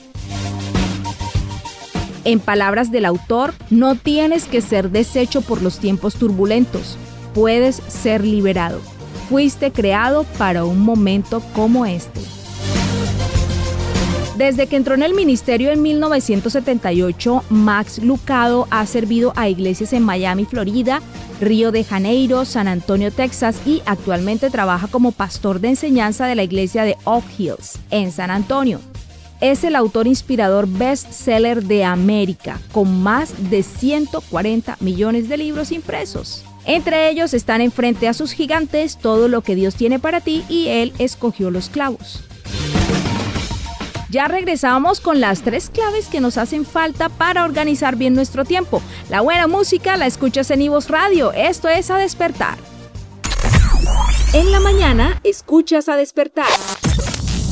En 2.25 2.41
palabras 2.41 2.91
del 2.91 3.05
autor, 3.05 3.55
no 3.71 3.97
tienes 3.97 4.47
que 4.47 4.63
ser 4.63 4.91
deshecho 4.91 5.43
por 5.43 5.63
los 5.63 5.79
tiempos 5.79 6.15
turbulentos, 6.15 6.97
puedes 7.35 7.77
ser 7.77 8.25
liberado 8.25 8.81
fuiste 9.29 9.73
creado 9.73 10.25
para 10.39 10.65
un 10.65 10.81
momento 10.81 11.41
como 11.55 11.87
este. 11.87 12.21
Desde 14.37 14.67
que 14.67 14.75
entró 14.75 14.95
en 14.95 15.05
el 15.05 15.15
ministerio 15.15 15.71
en 15.71 15.81
1978, 15.81 17.45
Max 17.51 18.03
Lucado 18.03 18.67
ha 18.71 18.85
servido 18.85 19.33
a 19.37 19.49
iglesias 19.49 19.93
en 19.93 20.03
Miami, 20.03 20.45
Florida, 20.45 21.01
Río 21.41 21.71
de 21.71 21.85
Janeiro, 21.85 22.45
San 22.45 22.67
Antonio, 22.67 23.13
Texas 23.13 23.61
y 23.65 23.83
actualmente 23.87 24.51
trabaja 24.51 24.89
como 24.89 25.13
pastor 25.13 25.61
de 25.61 25.69
enseñanza 25.69 26.27
de 26.27 26.35
la 26.35 26.43
iglesia 26.43 26.83
de 26.83 26.97
Oak 27.05 27.25
Hills, 27.39 27.79
en 27.91 28.11
San 28.11 28.31
Antonio. 28.31 28.81
Es 29.41 29.63
el 29.63 29.77
autor 29.77 30.09
inspirador 30.09 30.67
bestseller 30.67 31.63
de 31.63 31.85
América, 31.85 32.59
con 32.73 33.03
más 33.03 33.51
de 33.51 33.63
140 33.63 34.79
millones 34.81 35.29
de 35.29 35.37
libros 35.37 35.71
impresos. 35.71 36.45
Entre 36.67 37.11
ellos 37.11 37.35
están 37.35 37.61
enfrente 37.61 38.09
a 38.09 38.15
sus 38.15 38.33
gigantes 38.33 38.99
todo 38.99 39.29
lo 39.29 39.43
que 39.43 39.55
Dios 39.55 39.75
tiene 39.75 39.99
para 39.99 40.21
ti 40.21 40.45
y 40.49 40.69
Él 40.69 40.93
escogió 40.99 41.51
los 41.51 41.69
clavos. 41.69 42.23
Ya 44.11 44.29
regresamos 44.29 45.01
con 45.01 45.21
las 45.21 45.43
tres 45.43 45.71
claves 45.71 46.07
que 46.07 46.21
nos 46.21 46.39
hacen 46.39 46.65
falta 46.65 47.09
para 47.09 47.45
organizar 47.45 47.97
bien 47.97 48.15
nuestro 48.15 48.45
tiempo. 48.45 48.81
La 49.11 49.21
buena 49.21 49.49
música 49.49 49.97
la 49.97 50.07
escuchas 50.07 50.53
en 50.53 50.63
Ivos 50.63 50.89
Radio. 50.89 51.33
Esto 51.33 51.69
es 51.69 51.91
A 51.91 51.97
Despertar. 51.97 52.57
En 54.33 54.53
la 54.53 54.61
mañana 54.61 55.21
escuchas 55.25 55.89
A 55.89 55.97
Despertar. 55.97 56.47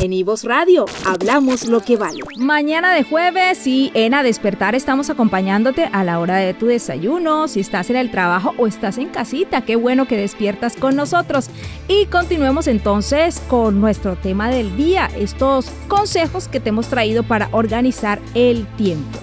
En 0.03 0.13
Ivos 0.13 0.43
Radio, 0.43 0.87
hablamos 1.07 1.69
lo 1.69 1.81
que 1.81 1.97
vale. 1.97 2.19
Mañana 2.37 2.93
de 2.93 3.05
jueves 3.05 3.69
y 3.69 3.93
en 3.95 4.15
A 4.15 4.25
Despertar 4.25 4.75
estamos 4.75 5.11
acompañándote 5.11 5.89
a 5.93 6.03
la 6.03 6.19
hora 6.19 6.39
de 6.39 6.55
tu 6.55 6.67
desayuno, 6.67 7.47
si 7.47 7.61
estás 7.61 7.89
en 7.89 7.95
el 7.95 8.11
trabajo 8.11 8.53
o 8.59 8.67
estás 8.67 8.99
en 8.99 9.11
casita, 9.11 9.61
qué 9.61 9.77
bueno 9.77 10.09
que 10.09 10.17
despiertas 10.17 10.75
con 10.75 10.97
nosotros. 10.97 11.51
Y 11.87 12.07
continuemos 12.07 12.67
entonces 12.67 13.41
con 13.47 13.81
nuestro 13.81 14.17
tema 14.17 14.51
del 14.51 14.77
día, 14.77 15.09
estos 15.17 15.71
consejos 15.87 16.49
que 16.49 16.59
te 16.59 16.71
hemos 16.71 16.89
traído 16.89 17.23
para 17.23 17.49
organizar 17.53 18.21
el 18.35 18.67
tiempo. 18.75 19.21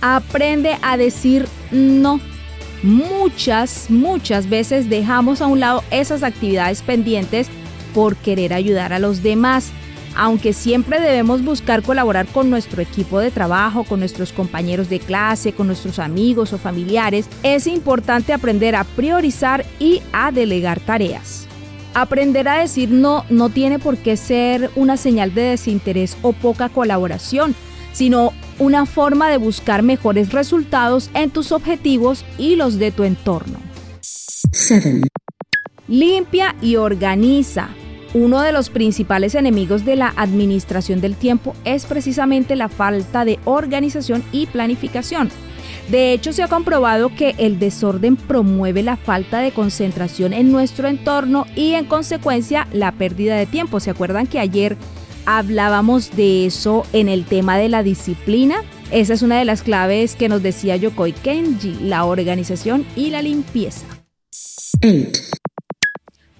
Aprende 0.00 0.78
a 0.80 0.96
decir 0.96 1.46
no. 1.72 2.20
Muchas, 2.82 3.90
muchas 3.90 4.48
veces 4.48 4.88
dejamos 4.88 5.42
a 5.42 5.46
un 5.46 5.60
lado 5.60 5.84
esas 5.90 6.22
actividades 6.22 6.80
pendientes 6.80 7.50
por 7.98 8.14
querer 8.14 8.54
ayudar 8.54 8.92
a 8.92 9.00
los 9.00 9.24
demás. 9.24 9.72
Aunque 10.14 10.52
siempre 10.52 11.00
debemos 11.00 11.44
buscar 11.44 11.82
colaborar 11.82 12.28
con 12.28 12.48
nuestro 12.48 12.80
equipo 12.80 13.18
de 13.18 13.32
trabajo, 13.32 13.82
con 13.82 13.98
nuestros 13.98 14.32
compañeros 14.32 14.88
de 14.88 15.00
clase, 15.00 15.52
con 15.52 15.66
nuestros 15.66 15.98
amigos 15.98 16.52
o 16.52 16.58
familiares, 16.58 17.26
es 17.42 17.66
importante 17.66 18.32
aprender 18.32 18.76
a 18.76 18.84
priorizar 18.84 19.66
y 19.80 20.00
a 20.12 20.30
delegar 20.30 20.78
tareas. 20.78 21.48
Aprender 21.92 22.46
a 22.46 22.60
decir 22.60 22.88
no 22.88 23.24
no 23.30 23.48
tiene 23.48 23.80
por 23.80 23.96
qué 23.96 24.16
ser 24.16 24.70
una 24.76 24.96
señal 24.96 25.34
de 25.34 25.42
desinterés 25.42 26.16
o 26.22 26.32
poca 26.32 26.68
colaboración, 26.68 27.56
sino 27.92 28.32
una 28.60 28.86
forma 28.86 29.28
de 29.28 29.38
buscar 29.38 29.82
mejores 29.82 30.30
resultados 30.30 31.10
en 31.14 31.30
tus 31.30 31.50
objetivos 31.50 32.24
y 32.38 32.54
los 32.54 32.78
de 32.78 32.92
tu 32.92 33.02
entorno. 33.02 33.58
Limpia 35.88 36.54
y 36.62 36.76
organiza. 36.76 37.70
Uno 38.14 38.40
de 38.40 38.52
los 38.52 38.70
principales 38.70 39.34
enemigos 39.34 39.84
de 39.84 39.96
la 39.96 40.14
administración 40.16 41.00
del 41.00 41.14
tiempo 41.14 41.54
es 41.64 41.84
precisamente 41.84 42.56
la 42.56 42.68
falta 42.68 43.26
de 43.26 43.38
organización 43.44 44.24
y 44.32 44.46
planificación. 44.46 45.30
De 45.90 46.12
hecho, 46.12 46.32
se 46.32 46.42
ha 46.42 46.48
comprobado 46.48 47.14
que 47.14 47.34
el 47.38 47.58
desorden 47.58 48.16
promueve 48.16 48.82
la 48.82 48.96
falta 48.96 49.40
de 49.40 49.52
concentración 49.52 50.32
en 50.32 50.50
nuestro 50.50 50.88
entorno 50.88 51.46
y 51.54 51.74
en 51.74 51.84
consecuencia 51.84 52.66
la 52.72 52.92
pérdida 52.92 53.36
de 53.36 53.46
tiempo. 53.46 53.80
¿Se 53.80 53.90
acuerdan 53.90 54.26
que 54.26 54.38
ayer 54.38 54.76
hablábamos 55.26 56.14
de 56.16 56.46
eso 56.46 56.84
en 56.94 57.08
el 57.08 57.24
tema 57.24 57.58
de 57.58 57.68
la 57.68 57.82
disciplina? 57.82 58.62
Esa 58.90 59.12
es 59.12 59.20
una 59.20 59.38
de 59.38 59.44
las 59.44 59.62
claves 59.62 60.14
que 60.14 60.30
nos 60.30 60.42
decía 60.42 60.76
Yokoi 60.76 61.12
Kenji, 61.12 61.74
la 61.82 62.04
organización 62.06 62.86
y 62.96 63.10
la 63.10 63.20
limpieza. 63.20 63.84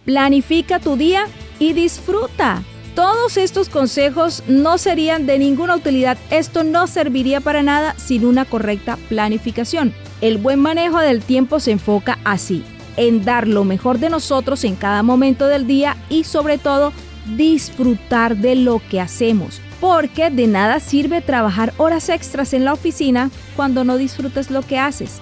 Planifica 0.04 0.78
tu 0.78 0.96
día 0.96 1.26
y 1.58 1.72
disfruta. 1.72 2.62
Todos 2.94 3.36
estos 3.36 3.68
consejos 3.68 4.42
no 4.48 4.76
serían 4.76 5.24
de 5.24 5.38
ninguna 5.38 5.76
utilidad. 5.76 6.18
Esto 6.30 6.64
no 6.64 6.86
serviría 6.88 7.40
para 7.40 7.62
nada 7.62 7.94
sin 7.96 8.24
una 8.24 8.44
correcta 8.44 8.98
planificación. 9.08 9.94
El 10.20 10.38
buen 10.38 10.58
manejo 10.58 10.98
del 10.98 11.22
tiempo 11.22 11.60
se 11.60 11.70
enfoca 11.70 12.18
así, 12.24 12.64
en 12.96 13.24
dar 13.24 13.46
lo 13.46 13.62
mejor 13.62 14.00
de 14.00 14.10
nosotros 14.10 14.64
en 14.64 14.74
cada 14.74 15.04
momento 15.04 15.46
del 15.46 15.68
día 15.68 15.96
y 16.08 16.24
sobre 16.24 16.58
todo 16.58 16.92
disfrutar 17.36 18.36
de 18.36 18.56
lo 18.56 18.82
que 18.90 19.00
hacemos. 19.00 19.60
Porque 19.80 20.30
de 20.30 20.48
nada 20.48 20.80
sirve 20.80 21.20
trabajar 21.20 21.72
horas 21.76 22.08
extras 22.08 22.52
en 22.52 22.64
la 22.64 22.72
oficina 22.72 23.30
cuando 23.54 23.84
no 23.84 23.96
disfrutas 23.96 24.50
lo 24.50 24.62
que 24.62 24.78
haces. 24.78 25.20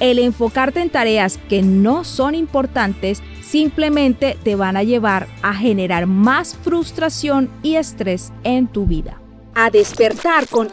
El 0.00 0.18
enfocarte 0.18 0.80
en 0.80 0.90
tareas 0.90 1.38
que 1.48 1.62
no 1.62 2.04
son 2.04 2.34
importantes 2.34 3.22
simplemente 3.42 4.36
te 4.42 4.56
van 4.56 4.76
a 4.76 4.82
llevar 4.82 5.28
a 5.42 5.54
generar 5.54 6.06
más 6.06 6.56
frustración 6.56 7.50
y 7.62 7.76
estrés 7.76 8.32
en 8.42 8.66
tu 8.66 8.86
vida. 8.86 9.20
A 9.54 9.70
despertar 9.70 10.48
con. 10.48 10.68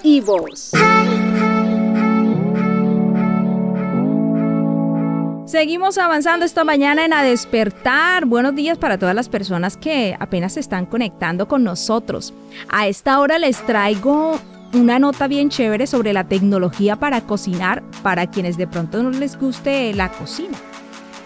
Seguimos 5.45 5.97
avanzando 5.97 6.45
esta 6.45 6.63
mañana 6.63 7.03
en 7.03 7.11
A 7.11 7.23
Despertar. 7.23 8.25
Buenos 8.25 8.55
días 8.55 8.77
para 8.77 8.97
todas 8.97 9.13
las 9.13 9.27
personas 9.27 9.75
que 9.75 10.15
apenas 10.17 10.53
se 10.53 10.61
están 10.61 10.85
conectando 10.85 11.47
con 11.47 11.63
nosotros. 11.63 12.33
A 12.69 12.87
esta 12.87 13.19
hora 13.19 13.37
les 13.37 13.57
traigo 13.65 14.39
una 14.73 14.99
nota 14.99 15.27
bien 15.27 15.49
chévere 15.49 15.87
sobre 15.87 16.13
la 16.13 16.23
tecnología 16.23 16.95
para 16.95 17.21
cocinar 17.21 17.83
para 18.03 18.27
quienes 18.27 18.57
de 18.57 18.67
pronto 18.67 19.03
no 19.03 19.09
les 19.11 19.37
guste 19.37 19.93
la 19.93 20.11
cocina. 20.11 20.57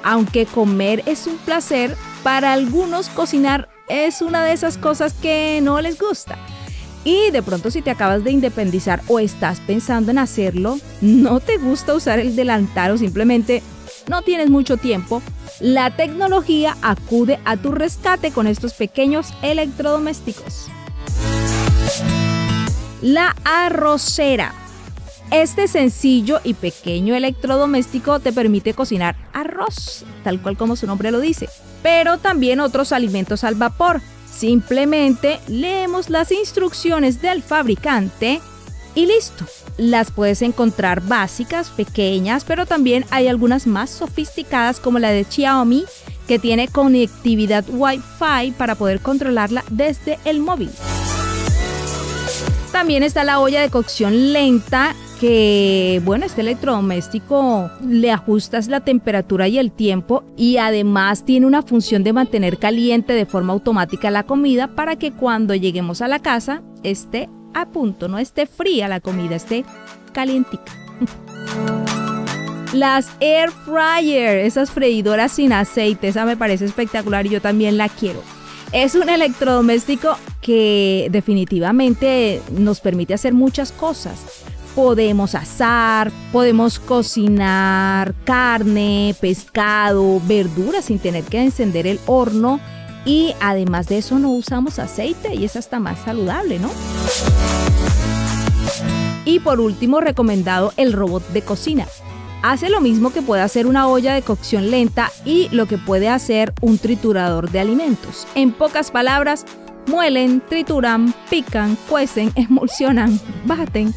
Aunque 0.03 0.45
comer 0.45 1.03
es 1.05 1.27
un 1.27 1.37
placer, 1.37 1.95
para 2.23 2.53
algunos 2.53 3.09
cocinar 3.09 3.69
es 3.87 4.21
una 4.21 4.43
de 4.43 4.53
esas 4.53 4.77
cosas 4.77 5.13
que 5.13 5.59
no 5.61 5.81
les 5.81 5.99
gusta. 5.99 6.37
Y 7.03 7.29
de 7.31 7.43
pronto 7.43 7.69
si 7.69 7.81
te 7.81 7.91
acabas 7.91 8.23
de 8.23 8.31
independizar 8.31 9.01
o 9.07 9.19
estás 9.19 9.59
pensando 9.59 10.11
en 10.11 10.17
hacerlo, 10.17 10.79
no 11.01 11.39
te 11.39 11.57
gusta 11.57 11.93
usar 11.93 12.19
el 12.19 12.35
delantal 12.35 12.91
o 12.91 12.97
simplemente 12.97 13.61
no 14.09 14.21
tienes 14.23 14.49
mucho 14.49 14.77
tiempo, 14.77 15.21
la 15.59 15.95
tecnología 15.95 16.75
acude 16.81 17.39
a 17.45 17.57
tu 17.57 17.71
rescate 17.71 18.31
con 18.31 18.47
estos 18.47 18.73
pequeños 18.73 19.33
electrodomésticos. 19.41 20.69
La 23.05 23.35
arrocera. 23.43 24.51
Este 25.29 25.67
sencillo 25.67 26.39
y 26.43 26.55
pequeño 26.55 27.13
electrodoméstico 27.13 28.19
te 28.19 28.33
permite 28.33 28.73
cocinar 28.73 29.15
arroz, 29.31 30.03
tal 30.23 30.41
cual 30.41 30.57
como 30.57 30.75
su 30.75 30.87
nombre 30.87 31.11
lo 31.11 31.19
dice, 31.19 31.47
pero 31.83 32.17
también 32.17 32.59
otros 32.59 32.91
alimentos 32.91 33.43
al 33.43 33.53
vapor. 33.53 34.01
Simplemente 34.27 35.39
leemos 35.47 36.09
las 36.09 36.31
instrucciones 36.31 37.21
del 37.21 37.43
fabricante 37.43 38.41
y 38.95 39.05
listo. 39.05 39.45
Las 39.77 40.09
puedes 40.09 40.41
encontrar 40.41 41.01
básicas, 41.01 41.69
pequeñas, 41.69 42.43
pero 42.43 42.65
también 42.65 43.05
hay 43.11 43.27
algunas 43.27 43.67
más 43.67 43.91
sofisticadas 43.91 44.79
como 44.79 44.97
la 44.97 45.11
de 45.11 45.25
Xiaomi 45.25 45.85
que 46.27 46.39
tiene 46.39 46.69
conectividad 46.69 47.65
Wi-Fi 47.69 48.53
para 48.57 48.73
poder 48.73 48.99
controlarla 48.99 49.63
desde 49.69 50.17
el 50.25 50.39
móvil. 50.39 50.71
También 52.75 53.03
está 53.03 53.23
la 53.23 53.39
olla 53.39 53.61
de 53.61 53.69
cocción 53.69 54.33
lenta 54.33 54.93
que, 55.21 56.01
bueno, 56.03 56.25
este 56.25 56.41
electrodoméstico 56.41 57.71
le 57.87 58.11
ajustas 58.11 58.67
la 58.67 58.81
temperatura 58.81 59.47
y 59.47 59.57
el 59.59 59.71
tiempo 59.71 60.25
y 60.35 60.57
además 60.57 61.23
tiene 61.23 61.45
una 61.45 61.61
función 61.61 62.03
de 62.03 62.11
mantener 62.11 62.57
caliente 62.57 63.13
de 63.13 63.25
forma 63.25 63.53
automática 63.53 64.11
la 64.11 64.23
comida 64.23 64.67
para 64.75 64.97
que 64.97 65.13
cuando 65.13 65.55
lleguemos 65.55 66.01
a 66.01 66.09
la 66.09 66.19
casa 66.19 66.63
esté 66.83 67.29
a 67.53 67.65
punto, 67.67 68.09
no 68.09 68.19
esté 68.19 68.45
fría 68.45 68.89
la 68.89 68.99
comida, 68.99 69.37
esté 69.37 69.63
calientica. 70.11 70.73
Las 72.73 73.09
air 73.21 73.51
fryer, 73.51 74.39
esas 74.39 74.69
freidoras 74.69 75.31
sin 75.31 75.53
aceite, 75.53 76.09
esa 76.09 76.25
me 76.25 76.35
parece 76.35 76.65
espectacular 76.65 77.25
y 77.25 77.29
yo 77.29 77.41
también 77.41 77.77
la 77.77 77.87
quiero. 77.87 78.21
Es 78.75 78.93
un 78.93 79.07
electrodoméstico 79.07 80.17
que 80.41 81.07
definitivamente 81.09 82.41
nos 82.51 82.81
permite 82.81 83.13
hacer 83.13 83.33
muchas 83.33 83.71
cosas. 83.71 84.43
Podemos 84.75 85.33
asar, 85.33 86.11
podemos 86.33 86.79
cocinar 86.79 88.13
carne, 88.25 89.15
pescado, 89.21 90.21
verduras 90.27 90.83
sin 90.83 90.99
tener 90.99 91.23
que 91.23 91.41
encender 91.41 91.87
el 91.87 92.01
horno 92.05 92.59
y 93.05 93.33
además 93.39 93.87
de 93.87 93.99
eso 93.99 94.19
no 94.19 94.31
usamos 94.31 94.77
aceite 94.77 95.33
y 95.35 95.45
es 95.45 95.55
hasta 95.55 95.79
más 95.79 95.99
saludable, 95.99 96.59
¿no? 96.59 96.69
Y 99.23 99.39
por 99.39 99.61
último, 99.61 100.01
recomendado 100.01 100.73
el 100.75 100.91
robot 100.91 101.25
de 101.29 101.43
cocina. 101.43 101.87
Hace 102.47 102.69
lo 102.69 102.79
mismo 102.79 103.11
que 103.11 103.23
puede 103.23 103.41
hacer 103.41 103.65
una 103.65 103.87
olla 103.87 104.13
de 104.13 104.21
cocción 104.21 104.69
lenta 104.69 105.11
y 105.25 105.49
lo 105.49 105.65
que 105.65 105.79
puede 105.79 106.09
hacer 106.09 106.53
un 106.61 106.77
triturador 106.77 107.49
de 107.49 107.59
alimentos. 107.59 108.27
En 108.35 108.51
pocas 108.51 108.91
palabras, 108.91 109.47
muelen, 109.87 110.43
trituran, 110.47 111.11
pican, 111.31 111.75
cuecen, 111.89 112.31
emulsionan, 112.35 113.19
baten. 113.45 113.95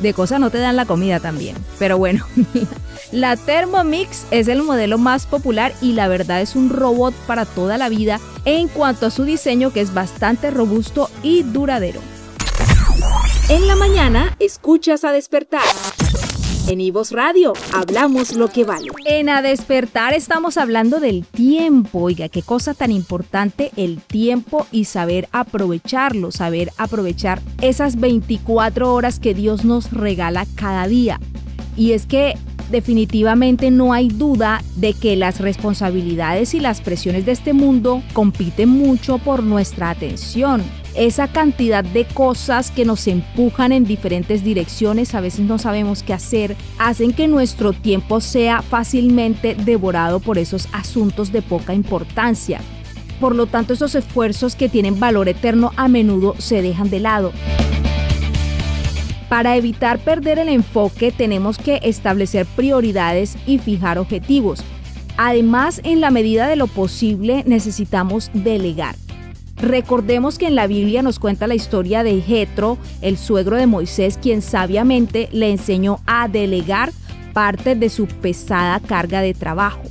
De 0.00 0.12
cosas 0.12 0.40
no 0.40 0.50
te 0.50 0.58
dan 0.58 0.74
la 0.74 0.84
comida 0.84 1.20
también. 1.20 1.56
Pero 1.78 1.96
bueno, 1.96 2.26
la 3.12 3.36
Thermomix 3.36 4.26
es 4.32 4.48
el 4.48 4.64
modelo 4.64 4.98
más 4.98 5.24
popular 5.26 5.72
y 5.80 5.92
la 5.92 6.08
verdad 6.08 6.40
es 6.40 6.56
un 6.56 6.70
robot 6.70 7.14
para 7.28 7.44
toda 7.44 7.78
la 7.78 7.88
vida 7.88 8.18
en 8.46 8.66
cuanto 8.66 9.06
a 9.06 9.10
su 9.10 9.22
diseño 9.22 9.72
que 9.72 9.80
es 9.80 9.94
bastante 9.94 10.50
robusto 10.50 11.08
y 11.22 11.44
duradero. 11.44 12.00
En 13.48 13.68
la 13.68 13.76
mañana, 13.76 14.34
escuchas 14.40 15.04
a 15.04 15.12
despertar. 15.12 15.62
En 16.66 16.80
Ivos 16.80 17.12
Radio, 17.12 17.52
hablamos 17.74 18.34
lo 18.34 18.48
que 18.48 18.64
vale. 18.64 18.88
En 19.04 19.28
A 19.28 19.42
Despertar 19.42 20.14
estamos 20.14 20.56
hablando 20.56 20.98
del 20.98 21.26
tiempo. 21.26 22.00
Oiga, 22.00 22.30
qué 22.30 22.40
cosa 22.40 22.72
tan 22.72 22.90
importante 22.90 23.70
el 23.76 24.00
tiempo 24.00 24.66
y 24.72 24.86
saber 24.86 25.28
aprovecharlo, 25.30 26.32
saber 26.32 26.70
aprovechar 26.78 27.42
esas 27.60 28.00
24 28.00 28.94
horas 28.94 29.20
que 29.20 29.34
Dios 29.34 29.66
nos 29.66 29.92
regala 29.92 30.46
cada 30.54 30.88
día. 30.88 31.20
Y 31.76 31.92
es 31.92 32.06
que 32.06 32.34
definitivamente 32.74 33.70
no 33.70 33.92
hay 33.92 34.08
duda 34.08 34.60
de 34.74 34.94
que 34.94 35.14
las 35.14 35.38
responsabilidades 35.38 36.54
y 36.54 36.60
las 36.60 36.80
presiones 36.80 37.24
de 37.24 37.30
este 37.30 37.52
mundo 37.52 38.02
compiten 38.12 38.68
mucho 38.68 39.18
por 39.18 39.44
nuestra 39.44 39.90
atención. 39.90 40.60
Esa 40.96 41.28
cantidad 41.28 41.84
de 41.84 42.04
cosas 42.04 42.72
que 42.72 42.84
nos 42.84 43.06
empujan 43.06 43.70
en 43.70 43.84
diferentes 43.84 44.42
direcciones, 44.42 45.14
a 45.14 45.20
veces 45.20 45.46
no 45.46 45.58
sabemos 45.58 46.02
qué 46.02 46.14
hacer, 46.14 46.56
hacen 46.78 47.12
que 47.12 47.28
nuestro 47.28 47.74
tiempo 47.74 48.20
sea 48.20 48.60
fácilmente 48.60 49.54
devorado 49.54 50.18
por 50.18 50.36
esos 50.36 50.66
asuntos 50.72 51.30
de 51.30 51.42
poca 51.42 51.74
importancia. 51.74 52.60
Por 53.20 53.36
lo 53.36 53.46
tanto, 53.46 53.74
esos 53.74 53.94
esfuerzos 53.94 54.56
que 54.56 54.68
tienen 54.68 54.98
valor 54.98 55.28
eterno 55.28 55.70
a 55.76 55.86
menudo 55.86 56.34
se 56.38 56.60
dejan 56.60 56.90
de 56.90 56.98
lado. 56.98 57.32
Para 59.28 59.56
evitar 59.56 59.98
perder 59.98 60.38
el 60.38 60.48
enfoque 60.48 61.10
tenemos 61.10 61.58
que 61.58 61.80
establecer 61.82 62.46
prioridades 62.46 63.36
y 63.46 63.58
fijar 63.58 63.98
objetivos. 63.98 64.62
Además, 65.16 65.80
en 65.84 66.00
la 66.00 66.10
medida 66.10 66.46
de 66.48 66.56
lo 66.56 66.66
posible 66.66 67.44
necesitamos 67.46 68.30
delegar. 68.34 68.96
Recordemos 69.56 70.38
que 70.38 70.46
en 70.46 70.56
la 70.56 70.66
Biblia 70.66 71.02
nos 71.02 71.18
cuenta 71.18 71.46
la 71.46 71.54
historia 71.54 72.02
de 72.02 72.20
Jetro, 72.20 72.76
el 73.00 73.16
suegro 73.16 73.56
de 73.56 73.66
Moisés, 73.66 74.18
quien 74.20 74.42
sabiamente 74.42 75.28
le 75.32 75.50
enseñó 75.50 76.00
a 76.06 76.28
delegar 76.28 76.92
parte 77.32 77.74
de 77.74 77.88
su 77.88 78.06
pesada 78.06 78.80
carga 78.80 79.20
de 79.20 79.32
trabajo. 79.32 79.82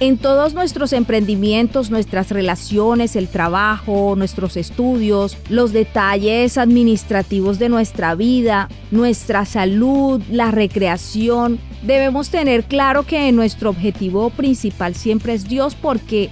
En 0.00 0.16
todos 0.16 0.54
nuestros 0.54 0.94
emprendimientos, 0.94 1.90
nuestras 1.90 2.30
relaciones, 2.30 3.16
el 3.16 3.28
trabajo, 3.28 4.14
nuestros 4.16 4.56
estudios, 4.56 5.36
los 5.50 5.74
detalles 5.74 6.56
administrativos 6.56 7.58
de 7.58 7.68
nuestra 7.68 8.14
vida, 8.14 8.70
nuestra 8.90 9.44
salud, 9.44 10.22
la 10.30 10.50
recreación, 10.52 11.58
debemos 11.82 12.30
tener 12.30 12.64
claro 12.64 13.02
que 13.02 13.30
nuestro 13.32 13.68
objetivo 13.68 14.30
principal 14.30 14.94
siempre 14.94 15.34
es 15.34 15.46
Dios 15.46 15.74
porque 15.74 16.30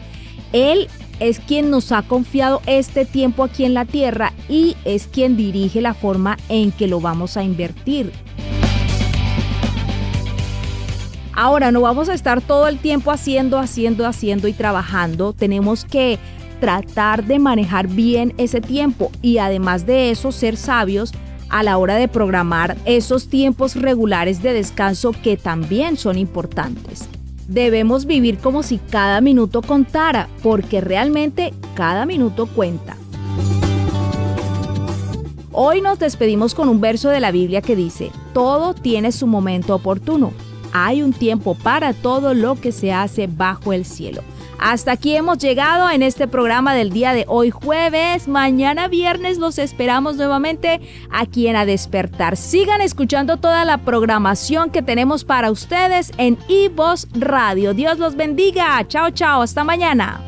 Él 0.54 0.88
es 1.20 1.38
quien 1.38 1.68
nos 1.68 1.92
ha 1.92 2.00
confiado 2.00 2.62
este 2.64 3.04
tiempo 3.04 3.44
aquí 3.44 3.66
en 3.66 3.74
la 3.74 3.84
tierra 3.84 4.32
y 4.48 4.76
es 4.86 5.06
quien 5.06 5.36
dirige 5.36 5.82
la 5.82 5.92
forma 5.92 6.38
en 6.48 6.72
que 6.72 6.86
lo 6.86 7.00
vamos 7.00 7.36
a 7.36 7.44
invertir. 7.44 8.12
Ahora, 11.40 11.70
no 11.70 11.82
vamos 11.82 12.08
a 12.08 12.14
estar 12.14 12.40
todo 12.40 12.66
el 12.66 12.78
tiempo 12.78 13.12
haciendo, 13.12 13.60
haciendo, 13.60 14.04
haciendo 14.08 14.48
y 14.48 14.52
trabajando. 14.52 15.32
Tenemos 15.32 15.84
que 15.84 16.18
tratar 16.58 17.26
de 17.26 17.38
manejar 17.38 17.86
bien 17.86 18.34
ese 18.38 18.60
tiempo 18.60 19.12
y 19.22 19.38
además 19.38 19.86
de 19.86 20.10
eso 20.10 20.32
ser 20.32 20.56
sabios 20.56 21.12
a 21.48 21.62
la 21.62 21.78
hora 21.78 21.94
de 21.94 22.08
programar 22.08 22.76
esos 22.86 23.28
tiempos 23.28 23.76
regulares 23.76 24.42
de 24.42 24.52
descanso 24.52 25.12
que 25.12 25.36
también 25.36 25.96
son 25.96 26.18
importantes. 26.18 27.08
Debemos 27.46 28.04
vivir 28.06 28.38
como 28.38 28.64
si 28.64 28.78
cada 28.78 29.20
minuto 29.20 29.62
contara, 29.62 30.28
porque 30.42 30.80
realmente 30.80 31.54
cada 31.74 32.04
minuto 32.04 32.46
cuenta. 32.48 32.96
Hoy 35.52 35.82
nos 35.82 36.00
despedimos 36.00 36.56
con 36.56 36.68
un 36.68 36.80
verso 36.80 37.10
de 37.10 37.20
la 37.20 37.30
Biblia 37.30 37.62
que 37.62 37.76
dice, 37.76 38.10
todo 38.34 38.74
tiene 38.74 39.12
su 39.12 39.28
momento 39.28 39.76
oportuno 39.76 40.32
hay 40.86 41.02
un 41.02 41.12
tiempo 41.12 41.54
para 41.54 41.92
todo 41.92 42.34
lo 42.34 42.56
que 42.56 42.72
se 42.72 42.92
hace 42.92 43.26
bajo 43.26 43.72
el 43.72 43.84
cielo. 43.84 44.22
Hasta 44.58 44.92
aquí 44.92 45.14
hemos 45.14 45.38
llegado 45.38 45.88
en 45.88 46.02
este 46.02 46.26
programa 46.26 46.74
del 46.74 46.90
día 46.90 47.12
de 47.12 47.24
hoy 47.28 47.50
jueves. 47.50 48.26
Mañana 48.26 48.88
viernes 48.88 49.38
los 49.38 49.56
esperamos 49.58 50.16
nuevamente 50.16 50.80
aquí 51.10 51.46
en 51.46 51.54
A 51.54 51.64
Despertar. 51.64 52.36
Sigan 52.36 52.80
escuchando 52.80 53.36
toda 53.36 53.64
la 53.64 53.78
programación 53.78 54.70
que 54.70 54.82
tenemos 54.82 55.24
para 55.24 55.52
ustedes 55.52 56.12
en 56.18 56.36
iVoz 56.48 57.06
Radio. 57.12 57.72
Dios 57.72 57.98
los 57.98 58.16
bendiga. 58.16 58.84
Chao, 58.88 59.10
chao. 59.10 59.42
Hasta 59.42 59.62
mañana. 59.62 60.27